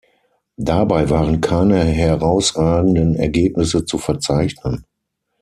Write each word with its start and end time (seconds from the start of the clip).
Dabei 0.57 1.11
waren 1.11 1.41
keine 1.41 1.83
herausragenden 1.83 3.15
Ergebnisse 3.17 3.85
zu 3.85 3.99
verzeichnen. 3.99 4.83